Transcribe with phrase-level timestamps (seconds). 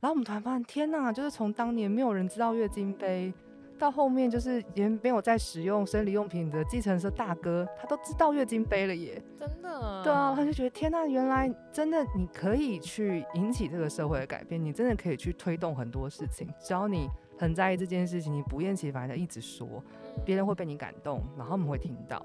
[0.00, 1.12] 然后我们突然发现，天哪！
[1.12, 3.32] 就是从当年没有人知道月经杯，
[3.78, 9.22] 到后面就是也没有在使用生理用品的计程车大哥，他都知道月经杯了耶！
[9.38, 10.02] 真的？
[10.02, 16.48] 对啊，他就觉得天哪，原来真的你可以去引起这个社会的改变，你真的可以去推动很多事情。
[16.58, 17.06] 只要你
[17.38, 19.82] 很在意这件事情，你不厌其烦的一直说，
[20.24, 22.24] 别人会被你感动，然后他们会听到。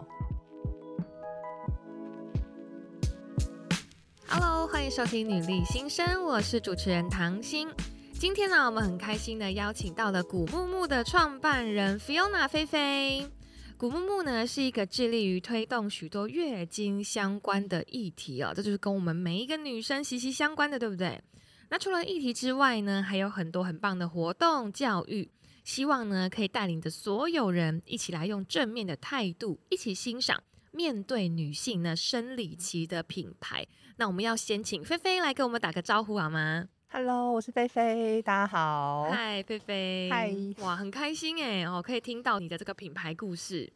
[4.28, 7.70] Hello，欢迎收听《女力新生》，我是主持人唐心。
[8.14, 13.30] 今天呢，我们很开心的邀请到了古木木的创办人 Fiona 菲菲。
[13.78, 21.22] 古木木呢是一个致力于推动许多月经相关的议题哦，这就是跟我们每一个女生息息相关的，对不对？
[21.70, 25.30] 那除了议题之外呢，还有很多很棒的活动教育，
[25.64, 30.42] 希望呢可以带领着所有人一起来用正面的态度，一起欣赏。
[30.76, 39.08] 面对女性呢生理期的品牌，那我们要先请菲菲来跟我们打个招呼好吗？Hello，我是菲菲，大家好。
[39.10, 40.10] 嗨，菲菲。
[40.12, 43.72] 嗨，哇，很开心哎哦，可以听到你的这个品牌故事。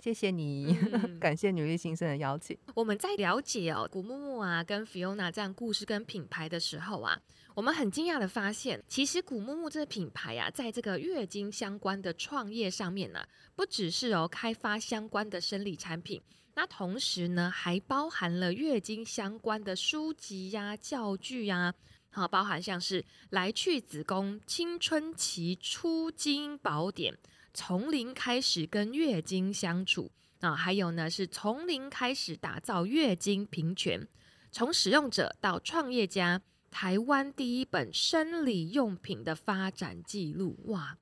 [0.00, 2.58] 谢谢你，嗯、 感谢女力新生的邀请。
[2.74, 7.16] 我们在了解哦古木木啊跟 Fiona 这样故事跟品牌的时候啊，
[7.54, 16.18] 我们很惊讶的发现，其实古木木这个品牌啊，在这个月经相关的创业上面呢、啊，不只是哦开发相关的生理产品，
[16.54, 21.74] 那同时呢，还包含了月经相关的书籍呀、教具呀、啊，
[22.10, 27.16] 好，包含像是来去子宫青春期初经宝典。
[27.52, 34.06] 从零开始跟月经相处啊，还有呢是从零开始打造月经平权，
[34.52, 40.96] 从使用者到创业家，台湾第一本生理用品的发展记录，哇，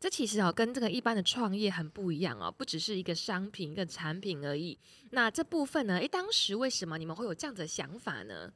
[0.00, 4.78] 这其实哦跟这个一般的创业很不一样哦，不只是一个商品一个产品而已。
[5.10, 8.52] 那这部分呢，诶，当时为什么你们会有这样子的想法呢？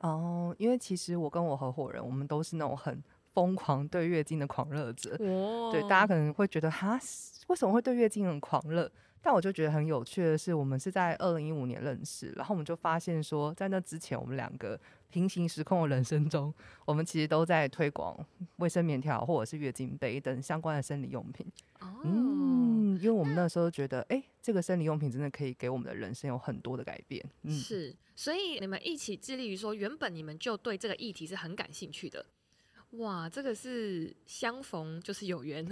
[0.00, 3.02] 哦，因为其实我跟我合伙人，我们都是那种很。
[3.34, 7.00] 疯狂对月经的狂热者，哦、对大家可能会觉得哈，
[7.46, 8.92] 为什么会对月经很狂热？
[9.22, 14.78] 但我就觉得很有趣的是，我们是在二零一五年认识，然后我们就发现说，在那之前，我们两个
[15.10, 16.52] 平行时空的人生中，
[16.84, 18.18] 我们其实都在推广
[18.56, 21.46] 卫生棉条或者是月经杯等相关的生理用品。
[21.80, 27.24] 哦、嗯，因为我们那时候觉得，哎、欸，这个生理用品真的可以给我们的人生有很多的改变。
[27.42, 32.26] 嗯，是，所以你们一起致力于说，原本你们就对这个议题是很感兴趣的。
[32.98, 35.66] 哇，这个是相逢就是有缘，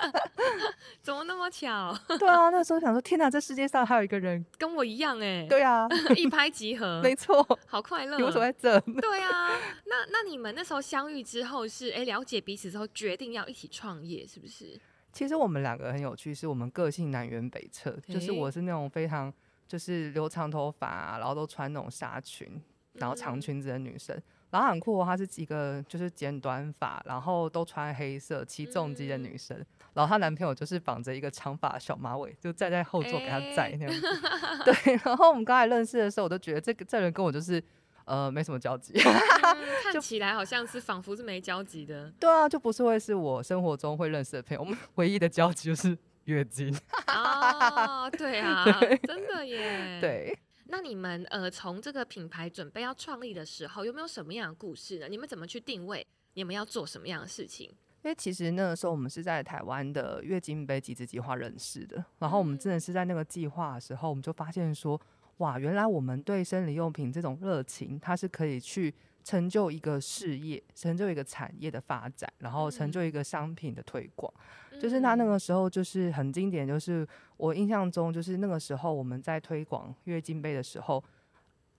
[1.02, 1.94] 怎么那么巧？
[2.18, 5.46] 对啊，那时候想说，天哪，这世界上还有一个人跟我一样哎。
[5.46, 5.86] 对啊，
[6.16, 8.16] 一拍即合，没错，好快乐。
[8.16, 8.80] 你为什么在这？
[9.00, 9.50] 对啊，
[9.84, 14.80] 那那你们那时候相遇之后是哎了解彼此之后决定要一起创业，是不是？
[15.12, 19.30] 其实我们两个很有趣，是我们个性南辕北辙，就是我是那种非常
[19.66, 22.48] 就是留长头发啊，然后都穿那种纱裙，
[22.94, 24.16] 然后长裙子的女生。
[24.16, 29.56] 嗯然后很酷，她是一个就是剪短发，然后都穿黑色，骑重机的女生。
[29.58, 34.06] 嗯、然后她男朋友就是绑着一个长发小马尾，就站在后座给她载那样子。
[34.08, 37.62] 欸、对，然后我们刚才认识的时候，我都觉得这个这人跟我就是
[38.04, 39.14] 呃没什么交集，嗯、
[39.92, 42.10] 看起来好像是仿佛是没交集的。
[42.18, 44.60] 对啊，就不是会是我生活中会认识的朋友。
[44.60, 46.74] 我们唯一的交集就是月经。
[47.06, 49.98] 哦，对啊， 对真的耶。
[50.00, 50.38] 对。
[50.68, 55.08] 那你们呃，从这个品牌准备要创立的时候，有没有什么样的故事呢？
[55.08, 56.06] 你们怎么去定位？
[56.34, 57.68] 你们要做什么样的事情？
[58.02, 65.00] 因为其实那个时候我们是在台湾的月经杯集资计划认识的，然后我们真的是在那个计划的时候，我们就发现说，
[65.38, 68.94] 哇，原来我们对生理用品这种热情，它是可以去。
[69.24, 74.32] 成就一个事业，成就一个产业的发展，然后成就一个商品的推广。
[74.67, 77.06] 嗯、就是他那个时候就是很经典，就是
[77.36, 81.02] 我印象中就是那个时候我们在推广月经杯的时候，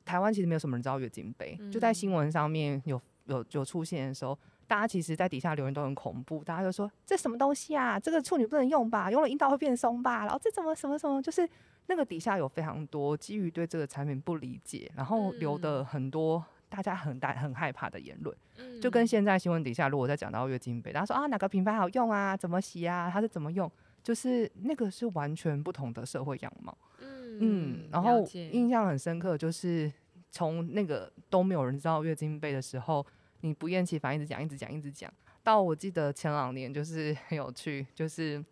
[0.06, 4.38] 台湾其实没有什么人知道月经杯，嗯、就在新闻上面有有有出现的时候，
[4.68, 11.48] 大家其实在底下留言都很恐怖，大家就说这什么东西啊，这个处女不能用吧，用了阴道会变松吧，然后这怎么什么什么，就是
[11.88, 16.44] 那个底下有非常多基于对这个产品不理解，然后留的很多。
[16.69, 18.35] 大家很大很害怕的言论，
[18.80, 23.69] 就跟现在新闻底下，如果在讲到月经杯，大家说啊哪个品牌好用啊，怎么洗啊，它是怎么用，
[24.04, 26.77] 就是那个是完全不同的社会样貌。
[27.00, 29.92] 嗯，嗯，然后印象很深刻，就是
[30.30, 33.06] 从那个都没有人知道月经杯的时候，
[33.42, 35.12] 你不厌其烦一直讲，一直讲，一直讲，
[35.44, 38.44] 到我记得前两年就是很有趣，就是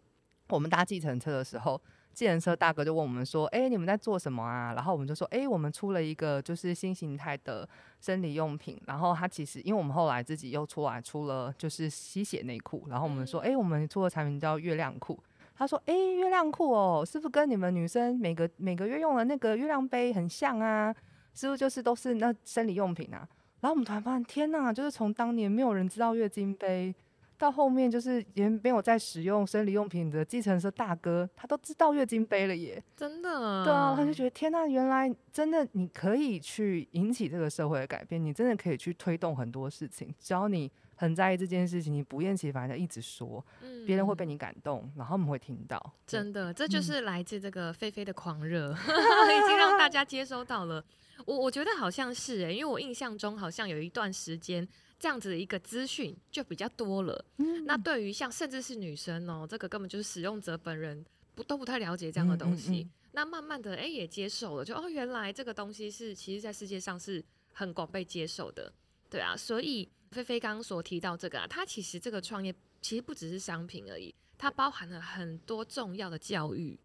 [0.50, 1.80] 我们搭计程车的时候。
[2.18, 7.70] 计程车大哥就问我们说：“哎、欸，你们在做什么啊？”然后我们就说：“哎、欸，我们出了一个就是新形态的
[8.02, 8.82] 生理用品。
[8.88, 12.88] 然后他其实，因为我们后来自己又出来出了就是吸血内裤。
[12.90, 15.16] 然后我们说：哎、欸，我们出的产品叫月亮裤。
[15.56, 20.92] 他说：哎、欸，月亮裤哦，是不是跟你们女生每个每个月用的那个月亮杯很像啊？
[21.36, 23.30] 是不是就是都是那生理用品啊？”
[23.62, 26.96] 然后我们突然发现，天呐，就是从当年没有人知道月经杯。
[27.38, 32.84] 到后面就是也没有在使用生理用品的计程车大哥，他都知道月经杯了耶！
[32.96, 40.12] 真的，对啊，他就觉得天呐，原来真的你可以去引起这个社会的改变，你真的可以去推动很多事情。
[40.20, 45.94] 只要你很在意这件事情，你不厌其烦的一直说，嗯，别人会被你感动，然后他们会听到。
[46.08, 50.84] 真的，这就是来自这个菲菲的狂热， 嗯、已经让大家接收到了。
[51.26, 54.68] 我我觉得好像是哎，因为我印象中好像有一段时间。
[55.00, 57.24] 这样子的一个资讯就比较多了。
[57.38, 61.06] 嗯、那对于像甚至是女生哦，这个根本就是使用者本人
[61.36, 62.72] 不都不太了解这样的东西。
[62.72, 67.24] 嗯嗯嗯、那慢慢的哎也接受了，就哦原来这个东西是其实在世界上是
[67.54, 68.74] 很广被接受的。
[69.10, 76.78] 对啊，所以菲菲刚刚所提到这个啊，它其实这个创业其实不只是商品而已，它包含了很多重要的教育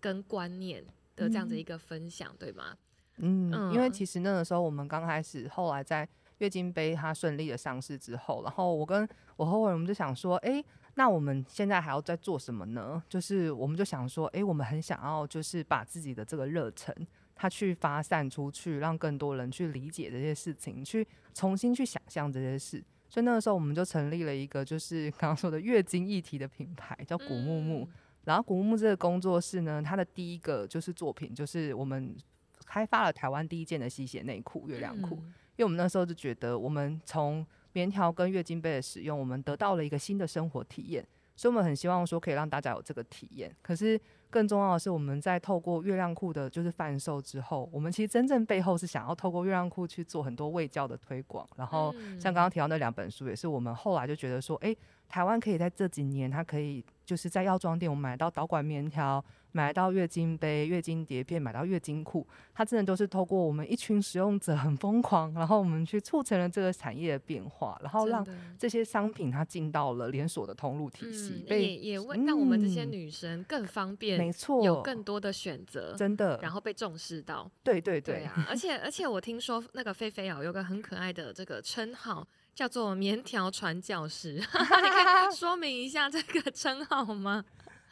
[0.00, 0.84] 跟观念
[1.14, 2.76] 的这样的一个分享，嗯、对吗？
[3.18, 6.08] 嗯，嗯因为其实那个时候我们刚开始，后来在。
[6.40, 10.62] 月经杯它顺利的上市之后，然后我跟我合伙人我们就想说，哎，
[10.94, 13.02] 那我们现在还要再做什么呢？
[13.08, 16.94] 就是我们就想说，哎，我们很想要就是把自己的这个热忱，
[17.34, 22.82] 它去发散出去，让更多人去理解这些事情，去重新去想象这些事。
[23.08, 27.84] 所以那个时候我们就成立了一个就是刚刚说的月经议题的品牌，叫古木木。
[27.84, 27.88] 嗯、
[28.24, 32.16] 然后古木木这个工作室呢，它的第一个就是作品，就是我们
[32.64, 35.20] 开发了台湾第一件的吸血内裤——月亮裤。
[35.60, 43.54] 为我们那时候就觉得，我们从棉条跟月经杯的使用，我们得到了一个新的生活体验，所以我们很希望说可以让大家有这个体验。
[43.62, 51.46] 可是更重要的是，我们在透过月亮裤的就是贩售之后，我们其实真正背后是想要透过月亮裤去做很多卫教的推广。
[51.56, 54.76] 然后像刚刚提到那两本书，也是我们后来就觉得说，诶，
[55.08, 59.24] 台湾可以在这几年，它可以就是在药妆店，我们买到导管棉条。
[59.52, 68.26] 买到月经杯、月经碟片，买到月经裤，它真的都是透过我们一群使用者很疯狂，然后我们去促成了这个产业的变化，然后让
[68.58, 78.46] 这些商品它进到了连锁的通路体系，嗯、也也为让我们这些女生更方便，没错、嗯，有更多的选择，真的，然后被重视到，对对对，对啊！
[78.48, 87.44] 而且而且我听说那个菲菲啊，有个很可爱的这个称号，叫做“棉条传教士 ”，你可以说明一下这个称号吗？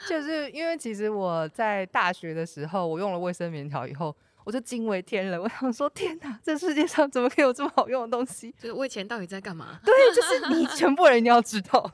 [0.07, 4.15] 就是因为其实我在大学的时候，我用了卫生棉条以后，
[4.45, 5.41] 我就惊为天人。
[5.41, 8.55] 我想说，天哪，这世界上怎么可以有这么好用的东西？
[8.59, 9.81] 就是我以前到底在干嘛？
[9.85, 11.91] 对，就是你 全部人一定要知道。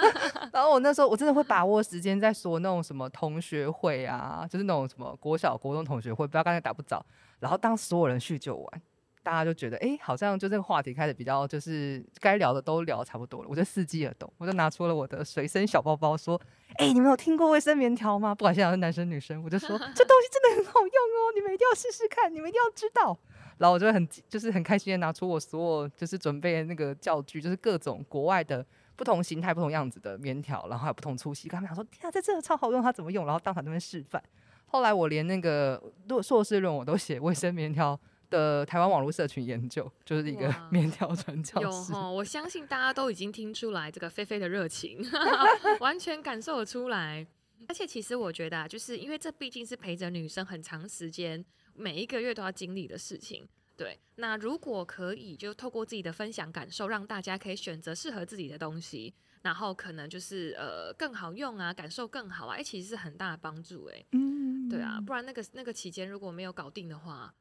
[0.52, 7.04] 然后我那时候我真的会把握时间在说那种什么同学会啊，就是那种什么国小、国中同学会，不要刚才打不着。
[7.40, 8.82] 然后当所有人叙旧完。
[9.28, 13.46] 大家就觉得，哎、欸，好像就这个话题开始比较，就是该聊的都聊差不多了。
[13.50, 16.40] 我就伺机而动，我就拿出了我的随身小包包，说，
[16.78, 18.34] 哎、欸，你们有听过卫生棉条吗？
[18.34, 23.14] 不管现在是男生女生，我就说 这东西真的很好用哦，你们一定要试试看，你们一定要知道。
[23.58, 28.64] 然后我就很就是很开心的拿出我所有就是准备的那个教具，就是各种国外的
[28.96, 31.50] 不同形态、不同样子的棉条，然后还有不同粗细。
[31.50, 33.26] 跟他们讲说，天啊，这真的超好用，它怎么用？
[33.26, 34.22] 然后当场那边示范。
[34.64, 35.82] 后来我连那个
[36.22, 37.98] 硕士论文我都写卫生棉条
[38.30, 41.92] 的台湾网络社群研究，就是一个 面条传教士。
[41.92, 45.04] 有齁，我相信大家都已经听出来这个菲菲的热情，
[45.80, 47.26] 完全感受得出来。
[47.66, 51.44] 而且其实我觉得啊，就是因为这毕竟是陪着女生很长时间，
[51.74, 53.46] 每一个月都要经历的事情。
[53.76, 64.04] 对，那如果可以，就透过自己的分享感受，让大家可以选择适合自己的东西，然后可能就是呃更好用啊，感受更好啊，哎，其实是很大的帮助哎。
[64.12, 67.34] 嗯，对啊，不然那个那个期间如果没有搞定的话。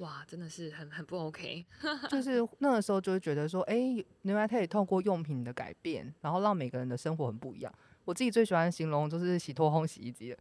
[0.00, 1.64] 哇，真的是很很不 OK，
[2.10, 7.72] 就是那个时候就会觉得说，哎、欸，原来可以透过用品的改变，然后让每个人的生活很不一样。
[8.06, 10.38] 我自己最喜欢形容就是洗脱烘洗衣机了，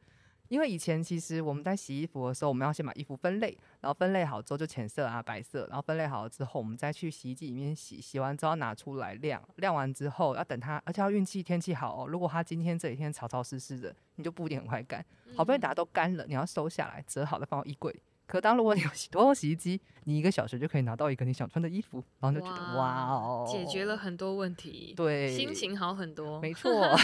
[0.48, 12.08] 因为以前其实我们在洗衣服的时候，我们要先把衣服分类，然后分类好之后就浅色啊、白色，然后分类好了之后，我们再去洗衣机里面洗，洗完之后拿出来晾，晾完之后要等它，而且要运气天气好哦。
[12.08, 15.06] 如果它今天这几天潮潮湿湿的，你就不一定很快干。
[15.36, 18.02] 好不容易大家都干了，你要收下来，折好的放到衣柜里。
[18.30, 26.96] 可当如果你有洗脱烘洗衣机，你一个小时就可以拿到一个你想穿的衣服，然后就觉得哇哦，解决了很多问题，对，心情好很多，没 错，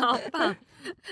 [0.00, 0.56] 好 棒。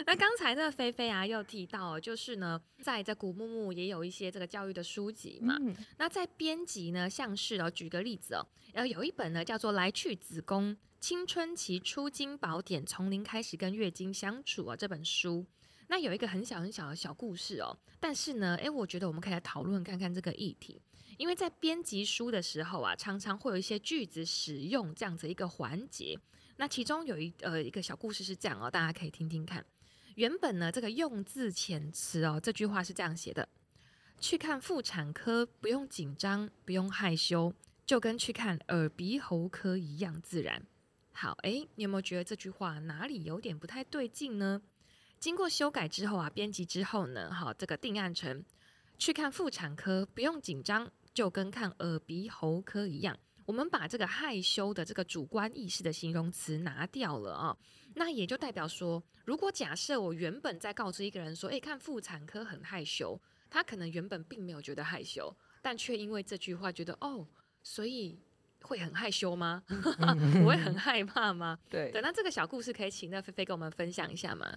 [0.07, 5.59] 那刚才这个菲菲啊，又提到就是呢，在这古木木也有一些这个教育的书籍嘛。
[5.61, 15.45] 嗯、那在编辑呢，像是哦，举个例子哦，呃，有一本呢叫做《来去子宫青春期初经宝典》，从零开始跟月经相处啊这本书。
[15.89, 20.81] 那有一个很小很小的小故事哦，但是呢，诶，我觉得我们可以来讨论看看这个议题，
[21.19, 26.19] 因为在编辑书的时候啊，常常会有一些句子使用这样子一个环节。
[26.57, 29.65] 那其中有一呃一个小故事是这样哦，大家可以听听看。
[30.15, 33.49] 原本呢，这个用字遣词哦，这句话是这样写的：
[34.21, 37.53] 去看妇产科不用紧张，不用害羞，
[37.85, 40.65] 就跟去看耳鼻喉科一样自然。
[41.11, 44.63] 好，哎，你有没有觉得这句话哪里有点不太对劲呢？
[45.25, 48.45] 经过修改之后啊，编辑之后呢，好，这个定案成
[48.99, 53.17] 去看妇产科不用紧张，就跟看耳鼻喉科一样。
[53.47, 57.57] 我们把这个害羞的这个主观意识的形容词拿掉了啊，
[57.95, 67.27] 那也就代表说，如果假设我原本在告知一个人说，诶，看妇产科很害羞，他可能原本并没有觉得害羞，但却因为这句话觉得哦，
[67.63, 68.19] 所以。
[68.67, 69.63] 会很害羞吗？
[70.43, 71.59] 我会很害怕吗？
[71.69, 74.51] 对对，那这个小故事可以请那菲菲跟我们分享一下吗？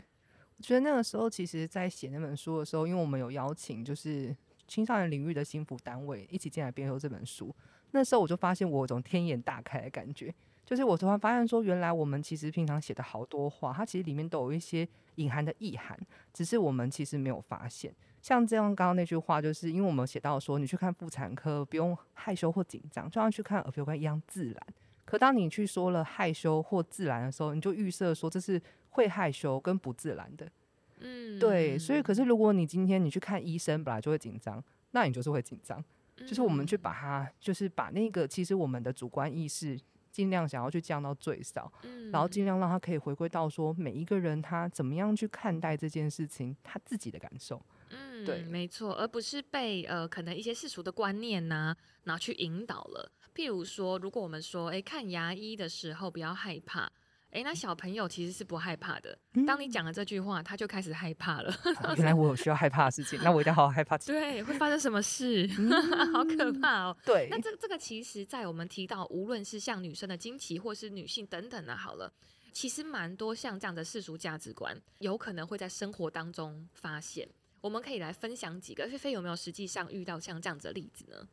[0.62, 4.36] 觉得那个时候，其实，在写那本书的时候，因为我们有邀请就是
[4.68, 7.56] 青少年领域的心辅单位一起进来编修这本书，
[7.92, 10.34] 那时候我就发现我有种天眼大开的感觉，
[10.66, 15.98] 就是我突然发现说，原来我们其实平常写的好多话，它其实里面都有一些隐含的意涵，
[16.34, 17.94] 只是我们其实没有发现。
[18.22, 24.58] 像这样，刚刚那句话，就是因为我们写到说，你去看妇产科不用害羞或紧张，就像去看耳鼻喉科一样自然。
[25.06, 28.62] 可当你去说了害羞或自然的时候，你就预设说这是
[28.98, 30.52] 会害羞跟不自然的。
[31.02, 31.78] 嗯，对。
[31.78, 35.84] 所以，可是如果你今天你去看医生，本来就会紧张，那你就是会紧张。
[36.26, 39.80] 就是我们去把它，就是把那个其实我们的主观意识
[40.12, 47.62] 尽量想要去降到最少，嗯然后尽量让他可以回归到说每一个人他怎么样去看待这件事情，他自己的感受。
[47.92, 53.12] 嗯，对，没错，而不是被呃可能一些世俗的观念呢、啊，然后去引导了。
[53.36, 56.92] 譬如说，如果我们说，哎，看牙医的时候不要害怕，
[57.32, 59.18] 哎，那小朋友其实是不害怕的。
[59.46, 61.54] 当你讲了这句话，他就开始害怕了。
[61.84, 63.98] 嗯、 原来我有需要害怕的事情，那我一定要好好害怕。
[64.00, 65.48] 对，会发生什么事？
[66.14, 66.98] 好可怕哦。
[67.06, 72.12] 对，那这这个其实，在我们提到无论是像女生的惊奇，或是女性等等的，好了，
[72.54, 77.28] 其实蛮多像这样的世俗价值观，有可能会在生活当中发现。
[77.60, 81.28] 我们可以来分享几个，菲菲有没有实际上遇到像这样子的例子呢？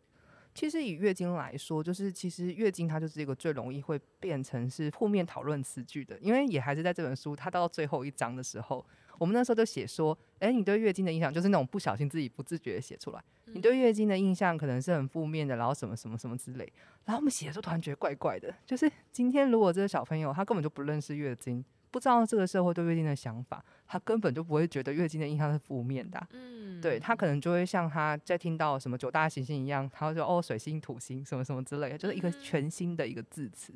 [0.54, 8.86] 其实以月经来说，就是其实月经它就是一个最容易会变成是负面讨论词句的，因为也还是在这本书它到最后一章的时候，
[9.18, 16.72] 我们那时候就写说，哎，你对月经的印象就是那种不小心自己不自觉的写出来，你对月经的印象可能是很负面的，然后什么什么什么之类，
[17.04, 21.64] 然后我们写的时候突然觉得怪怪的，就是今天如果这个小朋友他根本就不认识月经。
[21.94, 26.28] 不知道这个社会对月经的想法，他根本就不会觉得月经的印象是负面的啊。
[26.32, 33.72] 嗯，对，他可能就会像他在听到什么九大行星一样，他会说哦，水星土星什么什么之类的，就是一个全新的一个字词。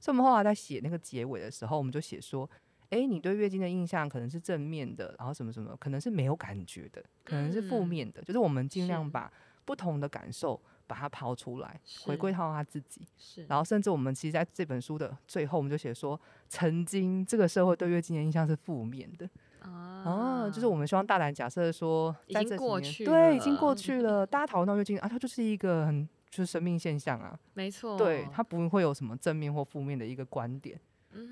[0.00, 2.50] 所以我们后来在写那个结尾的时候，我们就写说，
[2.88, 9.32] 诶，你对月经的印象可能是正面的，然后什么什么，可能是没有感觉的，可能是负面的，就是我们尽量把
[9.64, 10.60] 不同的感受。
[10.90, 13.06] 把它抛出来，回归到他自己。
[13.16, 19.30] 是，然后甚至我们其实在这本书的最后，我们就写说，曾经这个社会对月经的印象是负面的
[19.60, 24.26] 啊，啊，就是我们希望大胆假设说，已经过去，对，已经过去了。
[24.26, 30.80] 大家讨论到月经啊，它就是一个很就是生命现象啊，没错，对，它不会有什么正面或负面的一个观点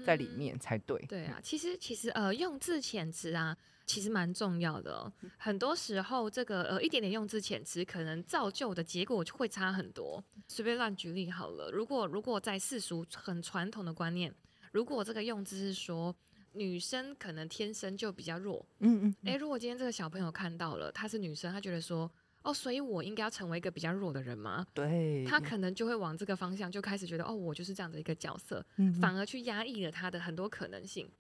[0.06, 1.04] 在里面才对。
[1.08, 3.56] 对啊，其实其实呃，用字遣词啊。
[3.88, 10.22] 其实蛮重要的哦，很多时候这个呃一点点用字遣词，可能造就的结果就会差很多。
[10.46, 14.32] 随便乱举例好了，如果如果在世俗很传统的观念，
[14.72, 16.14] 如果这个用字是说
[16.52, 22.10] 女生可能天生就比较弱，嗯嗯，诶，如果今天这个小朋友看到了她是女生，她觉得说
[22.42, 24.66] 哦，所以我应该要成为一个比较弱的人吗？
[24.74, 28.62] 对，她可能就会往这个方向就开始觉得哦，我就是这样的一个角色，
[29.00, 31.10] 反而去压抑了她的很多可能性。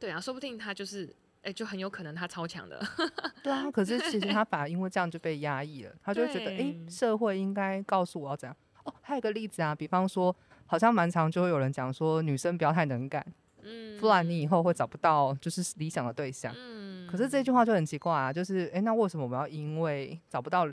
[0.00, 1.14] 对啊，说不定她就是。
[1.44, 2.82] 哎、欸，就很有可能他超强的，
[3.44, 3.70] 对啊。
[3.70, 8.56] 可是其实他反而因为这样就被压抑了，他就会觉得，哎、欸，社会应该告诉我要怎样。
[8.84, 10.34] 哦，还有一个例子啊，比方说，
[10.66, 13.24] 好像蛮常就会有人讲说，女生不要太能干，
[13.62, 16.54] 嗯，不然你以后会找不到就是理想的对象。
[16.56, 20.66] 嗯，可是这句话就很奇怪啊，就是，哎、欸，那为什么我们要因为找不到，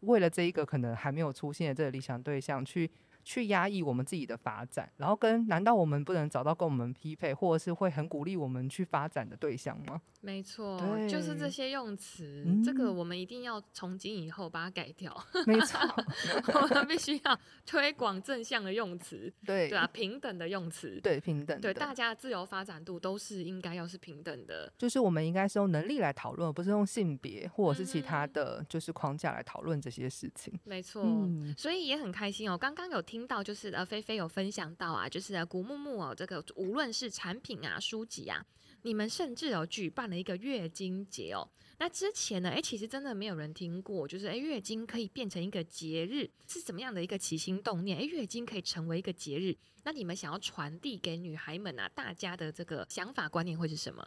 [0.00, 2.90] 为了这一个可能还没有出现的这个理想对象去？
[3.24, 10.00] 去压抑我们自己的发展，然后跟难道我们不能找到跟我们匹配，或者是会很鼓励我们去发展的对象吗？
[10.20, 10.76] 没错，
[11.08, 15.16] 就是这些用词，嗯，这个我们一定要从今以后把它改掉。
[15.46, 15.78] 没错，
[16.60, 24.72] 我们必须要推广正向的用词，对对啊，平等的用词，对平等，对大家自由发展度都是应该要是平等的。
[24.76, 30.52] 就是我们应该是用能力来讨论，而不是用性别或者是其他的就是框架来讨论这些事情。
[30.64, 33.28] 没错，嗯，所以也很开心哦，刚刚有听。
[33.28, 38.42] 到就是呃，菲菲有分享到啊，就是啊，古木木哦，这个无论是产品啊、书籍啊，
[38.82, 41.48] 你们甚至有举办了一个月经节哦。
[41.78, 47.98] 那之前呢，哎，其实真的没有人听过，就是哎，月经可以变成一个节日，是怎么样的一个起心动念？
[47.98, 54.06] 哎，月经可以成为一个节日，那你们想要传递给女孩们啊，大家的这个想法观念会是什么？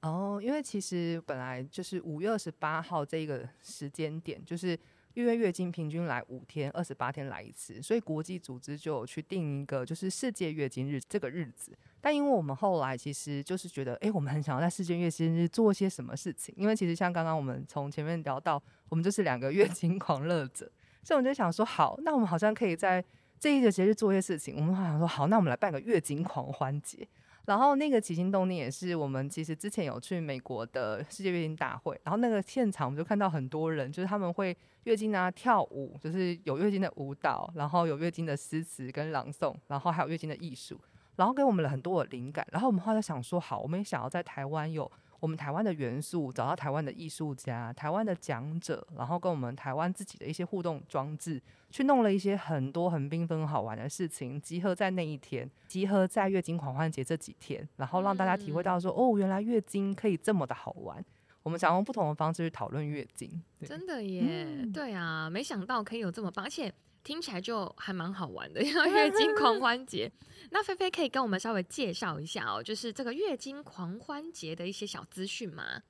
[0.00, 4.78] 哦，因为其实本来就是五月二十八号这个时间点，就是。
[5.20, 11.76] 因为月经平均来五天，二十八天来一次，所以国际组织就有去定一个就是世界月经日这个日子。
[12.00, 16.54] 但因为我们后来其实就是觉得，哎，我们很想要在世界月经日做些什么事情。
[16.56, 20.70] 因为其实像刚刚我们从前面聊到，我们就是两个月经狂热者，
[21.04, 23.04] 所以我们就想说，好，那我们好像可以在
[23.38, 24.56] 这一个节日做一些事情。
[24.56, 27.06] 我们好像说，好，那我们来办个月经狂欢节。
[27.50, 40.80] 然后那个起心动念也是我们其实之前有去美国的世界月经大会，然后那个现场我们就看到很多人，就是他们会月经啊跳舞，就是有月经的舞蹈，然后有月经的诗词跟朗诵，然后还有月经的艺术，
[41.16, 42.46] 然后给我们了很多的灵感。
[42.52, 44.88] 然后我们后来想说，好，我们也想要在台湾有。
[45.20, 61.04] 我们台湾的元素，找到台湾的艺术家、台湾的讲者，然后跟我们台湾自己的一些互动装置，去弄了一些很多很缤纷好玩的事情，集合在那一天，集合在月经狂欢节这几天，然后让大家体会到说，嗯、哦，原来月经可以这么的好玩。
[61.42, 66.70] 我们想用不同的方式去讨论月经，真的耶，嗯、对啊，没想到可以有这么棒，而且
[67.02, 70.10] 听起来就还蛮好玩的， 因为月经狂欢节。
[70.50, 75.82] 那菲菲可以跟我们稍微介绍一下哦，就是这个月经狂欢节的一些小资讯吗？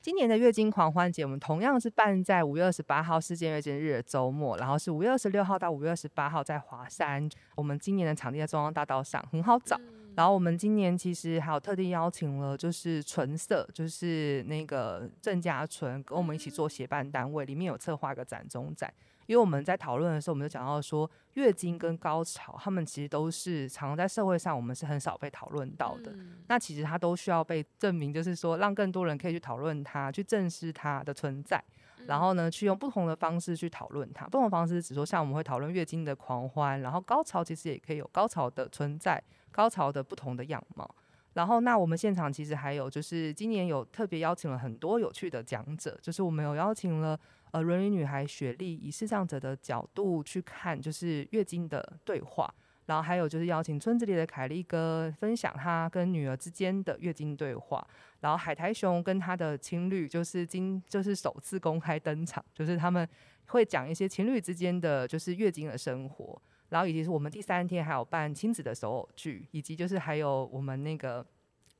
[0.00, 7.26] 今年的月经狂欢节，我们同样是办在五月二十八号世界月经日的周末，然后是五月二十六号到五月二十八号在华山。
[7.56, 9.78] 我们今年的场地在中央大道上，很好找。
[9.78, 18.92] 嗯、然后我们今年其实还有特地邀请了，就是纯色，就是那个郑家纯跟我们一起做协办单位，里面有策划一个展中展。
[19.26, 26.12] 因为我们在讨论的时候，我们就讲到说，月经跟高潮，他们其实都是常在社会上我们是很少被讨论到的。
[26.12, 31.62] 嗯、那其实它都需要被证明，就是说让更多人可以去讨论它，去正视它的存在。
[32.06, 34.26] 然后呢，去用不同的方式去讨论它。
[34.26, 40.94] 不同的方式，只说像我们会讨论月经的狂欢，然后高潮其实也可以有高潮的存在，高潮的不同的样貌。
[41.34, 47.18] 然后，那我们现场其实还有就是今年有特别邀请了很多有趣的讲者，就是我们有邀请了。
[47.50, 52.52] 呃，伦理女孩雪莉以视障者的角度去看，就是月经的对话，
[52.86, 57.86] 然后还有就是邀请村子里的凯莉哥分享他跟女儿之间的月经对话，
[58.18, 63.08] 然后海苔熊跟他的情侣就是今就是首次公开登场，就是他们
[63.46, 66.42] 会讲一些情侣之间的就是月经的生活，
[66.74, 71.24] 然后以及是我们第三天还有办亲子的手偶剧，以及就是还有我们那个。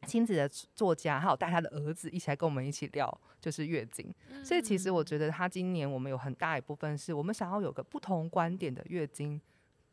[0.06, 4.14] 亲子的作家，还有带他的儿子一起来跟我们一起聊，就是月经。
[4.44, 9.40] 所以其实我觉得他今年我们有很大一部分是我们想要有个不同观点的月经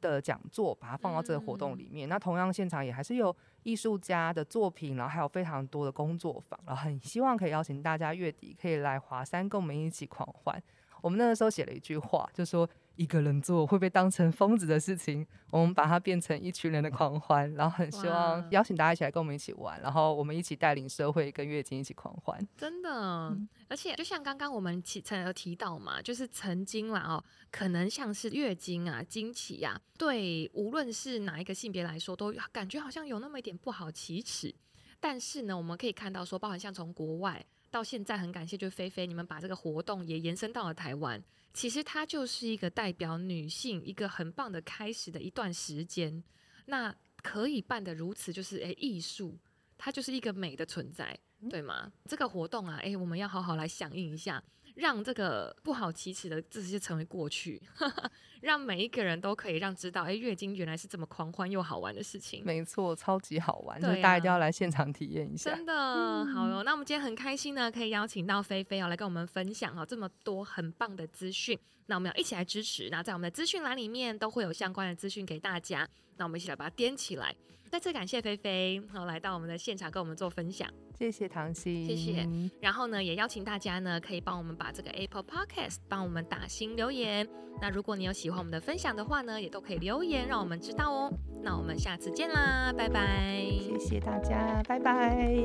[0.01, 2.09] 的讲座，把它放到这个活动里面。
[2.09, 3.33] 那同样现场也还是有
[3.63, 10.61] 艺术家的作品，然后还有非常多的工作坊，然后很希望可以邀请大家月底可以来华山跟我们一起狂欢。
[11.01, 12.69] 我们那个时候写了一句话，就说。
[13.01, 22.47] 一个人做会被当成疯子的事情，我们把它变成一群人的狂欢，然后很希望邀请大家一起来跟我们一起玩，然后我们一起带领社会跟月经一起狂欢。
[22.55, 22.89] 真的，
[23.29, 34.53] 嗯、而且就像刚刚我们曾有提到嘛，就是曾经啦哦，可能像是月经啊、经期呀、啊，对无论是哪一个性别来说，都感觉好像有那么一点不好启齿。
[35.01, 41.21] 但是呢，我们可以看到说，包含像从国外到现在，很感谢就是菲菲你们把这个活动也延伸到了台湾。
[41.53, 46.23] 其实它就是一个代表女性一个很棒的开始的一段时间，
[46.67, 49.37] 那可以办得如此，就是诶，艺术，
[49.77, 51.91] 它就是一个美的存在，对吗？
[52.05, 54.41] 这个活动啊，诶，我们要好好来响应一下。
[54.73, 57.61] 让这个不好启齿的这些成为过去，
[58.41, 62.43] 让每一个人都可以让知道，哎，月经原来是这么狂欢又好玩的事情。
[62.43, 65.55] 没错，超级好玩，啊、就是大家一定要来现场体验一下。
[65.55, 71.57] 真的、嗯、好哟，那我们今天很开心呢，可以邀请到菲菲哦来跟我们分享哦这么多很棒的资讯。
[71.85, 75.87] 那我们要一起来支持，那在我们的资讯栏里面都会有相关的资讯给大家。
[76.17, 77.35] 那我们一起来把它点起来。
[77.69, 80.69] 再次感谢菲菲，然后来到我们的现场跟我们做分享。
[80.97, 82.27] 谢谢唐心，谢谢。
[82.59, 87.27] 然后呢，也邀请大家呢，可以帮我们把这个 Apple Podcast 帮我们打新留言。
[87.61, 91.13] 那如果你有喜欢我们的分享的话呢，也都可以留言让我们知道哦。
[91.43, 93.45] 那我们下次见啦，拜拜，
[93.77, 95.35] 谢谢大家，拜拜。